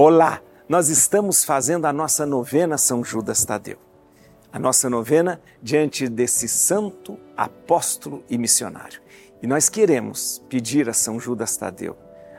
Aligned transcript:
Olá, 0.00 0.40
nós 0.68 0.88
estamos 0.90 1.42
fazendo 1.44 1.84
a 1.84 1.92
nossa 1.92 2.24
novena 2.24 2.78
São 2.78 3.02
Judas 3.02 3.44
Tadeu. 3.44 3.78
A 4.52 4.56
nossa 4.56 4.88
novena 4.88 5.40
diante 5.60 6.08
desse 6.08 6.46
santo 6.46 7.18
apóstolo 7.36 8.22
e 8.30 8.38
missionário. 8.38 9.00
E 9.42 9.46
nós 9.48 9.68
queremos 9.68 10.40
pedir 10.48 10.88
a 10.88 10.92
São 10.92 11.18
Judas 11.18 11.56
Tadeu, 11.56 11.96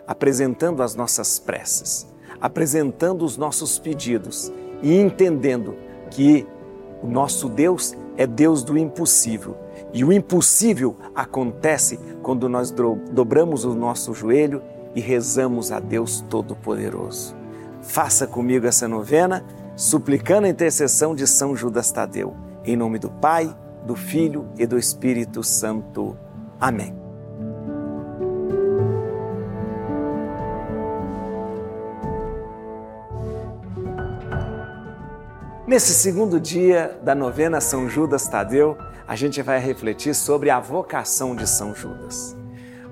apresentando 0.08 0.82
as 0.82 0.96
nossas 0.96 1.38
preces, 1.38 2.08
apresentando 2.40 3.26
os 3.26 3.36
nossos 3.36 3.78
pedidos 3.78 4.50
e 4.82 4.96
entendendo 4.96 5.76
que 6.12 6.48
o 7.04 7.08
nosso 7.08 7.50
Deus 7.50 7.94
é 8.16 8.26
Deus 8.26 8.64
do 8.64 8.78
impossível. 8.78 9.58
E 9.92 10.06
o 10.06 10.14
impossível 10.14 10.96
acontece 11.14 12.00
quando 12.24 12.48
nós 12.48 12.74
dobramos 13.12 13.66
o 13.66 13.76
nosso 13.76 14.14
joelho 14.14 14.64
e 14.96 15.02
rezamos 15.02 15.74
a 15.74 15.82
Deus 15.82 16.22
Todo-Poderoso. 16.30 17.38
Faça 17.90 18.28
comigo 18.28 18.68
essa 18.68 18.88
novena, 18.88 19.44
suplicando 19.76 20.46
a 20.46 20.50
intercessão 20.50 21.16
de 21.16 21.26
São 21.26 21.56
Judas 21.56 21.92
Tadeu. 21.92 22.38
Em 22.64 22.78
nome 22.78 23.00
do 23.00 23.10
Pai, 23.10 23.52
do 23.84 23.96
Filho 23.96 24.48
e 24.60 24.68
do 24.68 24.78
Espírito 24.78 25.42
Santo. 25.44 26.16
Amém. 26.62 26.96
Nesse 35.66 35.96
segundo 35.96 36.40
dia 36.40 37.00
da 37.02 37.16
novena 37.16 37.60
São 37.60 37.90
Judas 37.90 38.28
Tadeu, 38.28 38.78
a 39.08 39.16
gente 39.16 39.42
vai 39.42 39.58
refletir 39.60 40.14
sobre 40.14 40.52
a 40.52 40.60
vocação 40.60 41.36
de 41.36 41.50
São 41.50 41.74
Judas. 41.74 42.38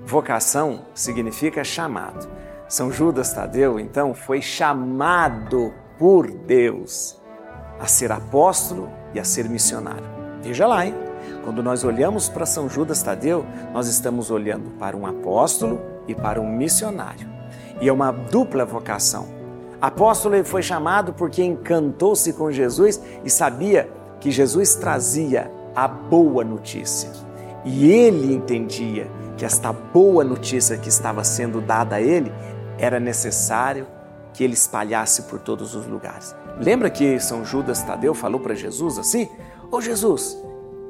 Vocação 0.04 0.86
significa 0.92 1.62
chamado. 1.62 2.28
São 2.68 2.92
Judas 2.92 3.32
Tadeu, 3.32 3.80
então, 3.80 4.12
foi 4.12 4.42
chamado 4.42 5.72
por 5.98 6.30
Deus 6.30 7.18
a 7.80 7.86
ser 7.86 8.12
apóstolo 8.12 8.90
e 9.14 9.18
a 9.18 9.24
ser 9.24 9.48
missionário. 9.48 10.04
Veja 10.42 10.66
lá, 10.66 10.84
hein? 10.84 10.94
Quando 11.42 11.62
nós 11.62 11.82
olhamos 11.82 12.28
para 12.28 12.44
São 12.44 12.68
Judas 12.68 13.02
Tadeu, 13.02 13.46
nós 13.72 13.88
estamos 13.88 14.30
olhando 14.30 14.70
para 14.78 14.94
um 14.94 15.06
apóstolo 15.06 15.80
e 16.06 16.14
para 16.14 16.38
um 16.38 16.46
missionário. 16.46 17.26
E 17.80 17.88
é 17.88 17.92
uma 17.92 18.12
dupla 18.12 18.66
vocação. 18.66 19.26
Apóstolo 19.80 20.34
ele 20.34 20.44
foi 20.44 20.62
chamado 20.62 21.14
porque 21.14 21.42
encantou-se 21.42 22.34
com 22.34 22.52
Jesus 22.52 23.00
e 23.24 23.30
sabia 23.30 23.88
que 24.20 24.30
Jesus 24.30 24.74
trazia 24.74 25.50
a 25.74 25.88
boa 25.88 26.44
notícia. 26.44 27.10
E 27.64 27.90
ele 27.90 28.34
entendia 28.34 29.06
que 29.38 29.44
esta 29.44 29.72
boa 29.72 30.24
notícia 30.24 30.76
que 30.76 30.88
estava 30.88 31.22
sendo 31.22 31.60
dada 31.60 31.96
a 31.96 32.00
ele 32.00 32.32
era 32.78 33.00
necessário 33.00 33.86
que 34.32 34.44
ele 34.44 34.54
espalhasse 34.54 35.22
por 35.22 35.40
todos 35.40 35.74
os 35.74 35.86
lugares. 35.86 36.34
Lembra 36.60 36.90
que 36.90 37.18
São 37.18 37.44
Judas 37.44 37.82
Tadeu 37.82 38.14
falou 38.14 38.40
para 38.40 38.54
Jesus 38.54 38.98
assim? 38.98 39.28
Ô 39.70 39.76
oh, 39.76 39.80
Jesus, 39.80 40.38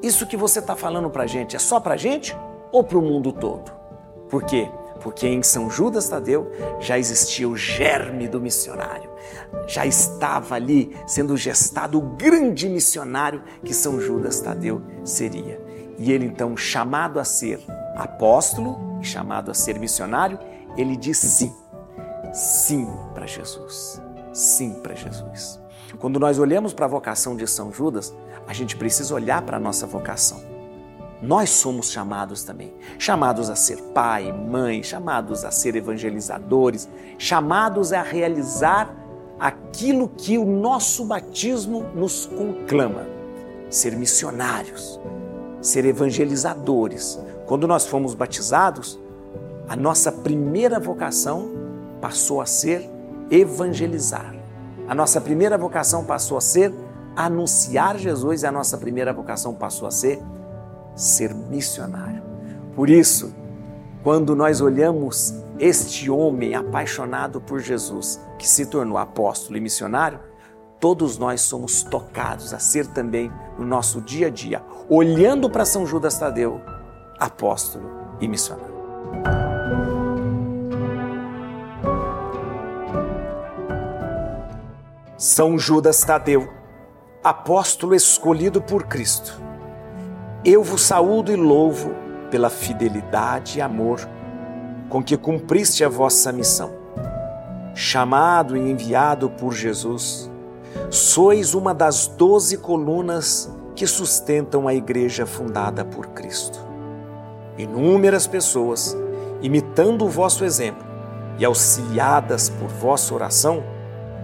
isso 0.02 0.26
que 0.26 0.36
você 0.36 0.58
está 0.58 0.76
falando 0.76 1.10
para 1.10 1.24
a 1.24 1.26
gente 1.26 1.56
é 1.56 1.58
só 1.58 1.80
para 1.80 1.94
a 1.94 1.96
gente 1.96 2.36
ou 2.70 2.84
para 2.84 2.98
o 2.98 3.02
mundo 3.02 3.32
todo? 3.32 3.72
Por 4.28 4.44
quê? 4.44 4.68
Porque 5.00 5.26
em 5.26 5.42
São 5.42 5.70
Judas 5.70 6.08
Tadeu 6.08 6.50
já 6.78 6.98
existia 6.98 7.48
o 7.48 7.56
germe 7.56 8.28
do 8.28 8.40
missionário. 8.40 9.10
Já 9.66 9.86
estava 9.86 10.54
ali 10.54 10.94
sendo 11.06 11.36
gestado 11.36 11.98
o 11.98 12.02
grande 12.02 12.68
missionário 12.68 13.42
que 13.64 13.72
São 13.72 14.00
Judas 14.00 14.40
Tadeu 14.40 14.82
seria. 15.04 15.60
E 15.98 16.12
ele 16.12 16.26
então, 16.26 16.56
chamado 16.56 17.18
a 17.18 17.24
ser 17.24 17.60
apóstolo, 17.96 18.78
chamado 19.02 19.50
a 19.50 19.54
ser 19.54 19.78
missionário, 19.78 20.38
ele 20.76 20.96
diz 20.96 21.18
sim 21.18 21.52
sim 22.32 22.88
para 23.14 23.26
Jesus. 23.26 24.00
Sim 24.32 24.74
para 24.82 24.94
Jesus. 24.94 25.60
Quando 25.98 26.20
nós 26.20 26.38
olhamos 26.38 26.72
para 26.72 26.86
a 26.86 26.88
vocação 26.88 27.36
de 27.36 27.46
São 27.46 27.72
Judas, 27.72 28.14
a 28.46 28.52
gente 28.52 28.76
precisa 28.76 29.14
olhar 29.14 29.42
para 29.42 29.56
a 29.56 29.60
nossa 29.60 29.86
vocação. 29.86 30.40
Nós 31.20 31.50
somos 31.50 31.90
chamados 31.90 32.44
também, 32.44 32.72
chamados 32.98 33.50
a 33.50 33.56
ser 33.56 33.78
pai, 33.92 34.32
mãe, 34.32 34.82
chamados 34.82 35.44
a 35.44 35.50
ser 35.50 35.74
evangelizadores, 35.74 36.88
chamados 37.18 37.92
a 37.92 38.02
realizar 38.02 38.94
aquilo 39.40 40.08
que 40.08 40.38
o 40.38 40.44
nosso 40.44 41.04
batismo 41.04 41.84
nos 41.94 42.26
conclama: 42.26 43.04
ser 43.68 43.96
missionários, 43.96 45.00
ser 45.60 45.84
evangelizadores. 45.84 47.18
Quando 47.46 47.66
nós 47.66 47.86
fomos 47.86 48.14
batizados, 48.14 48.98
a 49.68 49.74
nossa 49.74 50.12
primeira 50.12 50.78
vocação 50.78 51.50
passou 52.00 52.40
a 52.40 52.46
ser 52.46 52.88
evangelizar. 53.30 54.34
A 54.88 54.94
nossa 54.94 55.20
primeira 55.20 55.58
vocação 55.58 56.04
passou 56.04 56.38
a 56.38 56.40
ser 56.40 56.72
anunciar 57.14 57.98
Jesus 57.98 58.42
e 58.42 58.46
a 58.46 58.52
nossa 58.52 58.78
primeira 58.78 59.12
vocação 59.12 59.54
passou 59.54 59.88
a 59.88 59.90
ser 59.90 60.20
ser 60.94 61.34
missionário. 61.34 62.22
Por 62.74 62.88
isso, 62.88 63.34
quando 64.02 64.34
nós 64.34 64.60
olhamos 64.60 65.34
este 65.58 66.08
homem 66.08 66.54
apaixonado 66.54 67.40
por 67.40 67.60
Jesus, 67.60 68.20
que 68.38 68.48
se 68.48 68.66
tornou 68.66 68.96
apóstolo 68.96 69.56
e 69.56 69.60
missionário, 69.60 70.20
todos 70.80 71.18
nós 71.18 71.40
somos 71.40 71.82
tocados 71.82 72.54
a 72.54 72.58
ser 72.58 72.86
também 72.86 73.32
no 73.58 73.66
nosso 73.66 74.00
dia 74.00 74.28
a 74.28 74.30
dia, 74.30 74.62
olhando 74.88 75.50
para 75.50 75.64
São 75.64 75.84
Judas 75.84 76.18
Tadeu, 76.18 76.60
apóstolo 77.18 77.90
e 78.20 78.28
missionário. 78.28 79.37
São 85.18 85.58
Judas 85.58 86.00
Tadeu, 86.02 86.48
apóstolo 87.24 87.92
escolhido 87.92 88.62
por 88.62 88.84
Cristo. 88.84 89.42
Eu 90.44 90.62
vos 90.62 90.82
saúdo 90.82 91.32
e 91.32 91.34
louvo 91.34 91.90
pela 92.30 92.48
fidelidade 92.48 93.58
e 93.58 93.60
amor 93.60 94.08
com 94.88 95.02
que 95.02 95.16
cumpriste 95.16 95.82
a 95.82 95.88
vossa 95.88 96.30
missão. 96.30 96.70
Chamado 97.74 98.56
e 98.56 98.60
enviado 98.60 99.28
por 99.28 99.52
Jesus, 99.52 100.30
sois 100.88 101.52
uma 101.52 101.74
das 101.74 102.06
doze 102.06 102.56
colunas 102.56 103.52
que 103.74 103.88
sustentam 103.88 104.68
a 104.68 104.74
igreja 104.74 105.26
fundada 105.26 105.84
por 105.84 106.06
Cristo. 106.10 106.60
Inúmeras 107.58 108.28
pessoas, 108.28 108.96
imitando 109.42 110.04
o 110.04 110.08
vosso 110.08 110.44
exemplo 110.44 110.86
e 111.40 111.44
auxiliadas 111.44 112.48
por 112.48 112.68
vossa 112.68 113.12
oração, 113.12 113.64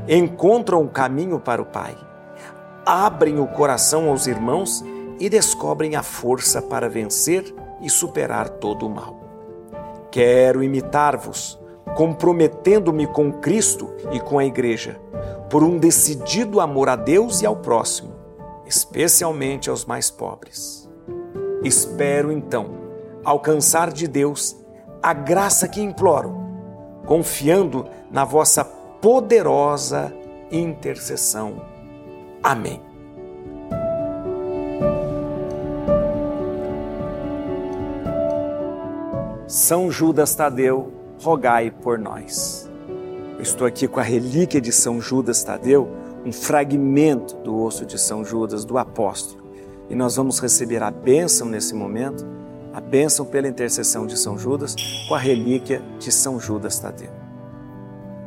encontram 0.08 0.82
o 0.82 0.88
caminho 0.88 1.40
para 1.40 1.62
o 1.62 1.66
Pai, 1.66 1.96
abrem 2.84 3.38
o 3.38 3.46
coração 3.46 4.08
aos 4.08 4.26
irmãos 4.26 4.84
e 5.18 5.28
descobrem 5.28 5.96
a 5.96 6.02
força 6.02 6.60
para 6.60 6.88
vencer 6.88 7.54
e 7.80 7.88
superar 7.88 8.48
todo 8.48 8.86
o 8.86 8.90
mal. 8.90 9.20
Quero 10.10 10.62
imitar-vos, 10.62 11.58
comprometendo-me 11.96 13.06
com 13.06 13.32
Cristo 13.32 13.92
e 14.12 14.20
com 14.20 14.38
a 14.38 14.44
Igreja, 14.44 15.00
por 15.48 15.62
um 15.62 15.78
decidido 15.78 16.60
amor 16.60 16.88
a 16.88 16.96
Deus 16.96 17.42
e 17.42 17.46
ao 17.46 17.56
próximo, 17.56 18.12
especialmente 18.66 19.70
aos 19.70 19.84
mais 19.84 20.10
pobres. 20.10 20.88
Espero 21.62 22.30
então 22.30 22.82
alcançar 23.24 23.90
de 23.90 24.06
Deus 24.06 24.56
a 25.02 25.12
graça 25.12 25.68
que 25.68 25.80
imploro, 25.80 26.36
confiando 27.06 27.86
na 28.10 28.24
vossa 28.24 28.64
poderosa 29.04 30.10
intercessão. 30.50 31.60
Amém. 32.42 32.80
São 39.46 39.90
Judas 39.90 40.34
Tadeu, 40.34 40.90
rogai 41.22 41.70
por 41.70 41.98
nós. 41.98 42.66
Eu 43.36 43.42
estou 43.42 43.66
aqui 43.66 43.86
com 43.86 44.00
a 44.00 44.02
relíquia 44.02 44.58
de 44.58 44.72
São 44.72 45.02
Judas 45.02 45.44
Tadeu, 45.44 45.86
um 46.24 46.32
fragmento 46.32 47.36
do 47.36 47.62
osso 47.62 47.84
de 47.84 48.00
São 48.00 48.24
Judas, 48.24 48.64
do 48.64 48.78
apóstolo. 48.78 49.44
E 49.90 49.94
nós 49.94 50.16
vamos 50.16 50.40
receber 50.40 50.82
a 50.82 50.90
bênção 50.90 51.46
nesse 51.46 51.74
momento, 51.74 52.24
a 52.72 52.80
bênção 52.80 53.26
pela 53.26 53.48
intercessão 53.48 54.06
de 54.06 54.16
São 54.16 54.38
Judas, 54.38 54.74
com 55.06 55.14
a 55.14 55.18
relíquia 55.18 55.82
de 55.98 56.10
São 56.10 56.40
Judas 56.40 56.78
Tadeu. 56.78 57.23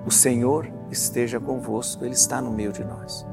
O 0.08 0.12
Senhor 0.12 0.72
esteja 0.90 1.38
convosco, 1.38 2.06
Ele 2.06 2.14
está 2.14 2.42
no 2.42 2.50
meio 2.50 2.72
de 2.72 2.82
nós. 2.82 3.26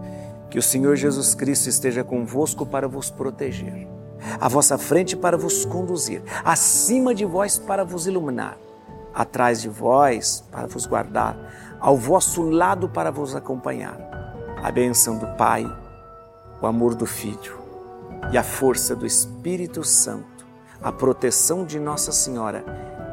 Que 0.51 0.59
o 0.59 0.63
Senhor 0.63 0.97
Jesus 0.97 1.33
Cristo 1.33 1.69
esteja 1.69 2.03
convosco 2.03 2.67
para 2.67 2.89
vos 2.89 3.09
proteger, 3.09 3.87
à 4.41 4.49
vossa 4.49 4.77
frente 4.77 5.17
para 5.17 5.39
vos 5.39 5.65
conduzir, 5.65 6.21
acima 6.45 7.15
de 7.15 7.25
vós 7.25 7.61
para 7.61 7.85
vos 7.85 8.09
iluminar, 8.09 8.59
atrás 9.15 9.63
de 9.63 9.69
vós 9.69 10.43
para 10.51 10.67
vos 10.67 10.85
guardar, 10.85 11.39
ao 11.79 11.97
vosso 11.97 12.43
lado 12.43 12.89
para 12.89 13.13
vos 13.13 13.37
acompanhar. 13.37 13.97
A 14.61 14.73
bênção 14.73 15.17
do 15.17 15.29
Pai, 15.37 15.65
o 16.61 16.67
amor 16.67 16.97
do 16.97 17.07
Filho 17.07 17.57
e 18.33 18.37
a 18.37 18.43
força 18.43 18.97
do 18.97 19.07
Espírito 19.07 19.85
Santo, 19.85 20.45
a 20.83 20.91
proteção 20.91 21.65
de 21.65 21.79
Nossa 21.79 22.11
Senhora 22.11 22.65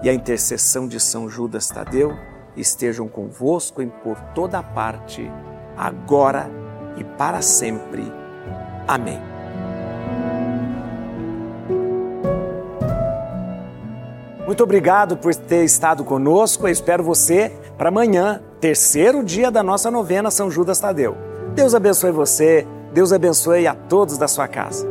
e 0.02 0.10
a 0.10 0.14
intercessão 0.16 0.88
de 0.88 1.00
São 1.00 1.30
Judas 1.30 1.68
Tadeu 1.68 2.31
estejam 2.56 3.08
convosco 3.08 3.82
em 3.82 3.90
por 3.90 4.20
toda 4.36 4.62
parte, 4.62 5.32
agora 5.78 6.50
e 6.98 7.04
para 7.04 7.42
sempre. 7.42 8.04
Amém. 8.88 9.20
Muito 14.46 14.64
obrigado 14.64 15.16
por 15.16 15.34
ter 15.34 15.64
estado 15.64 16.04
conosco. 16.04 16.68
Eu 16.68 16.72
espero 16.72 17.02
você 17.04 17.54
para 17.78 17.88
amanhã, 17.88 18.42
terceiro 18.60 19.24
dia 19.24 19.50
da 19.50 19.64
nossa 19.64 19.90
novena 19.90 20.30
São 20.30 20.52
Judas 20.52 20.80
Tadeu. 20.80 21.16
Deus 21.56 21.74
abençoe 21.74 22.12
você, 22.12 22.68
Deus 22.94 23.14
abençoe 23.14 23.66
a 23.66 23.74
todos 23.74 24.18
da 24.18 24.28
sua 24.28 24.50
casa. 24.50 24.91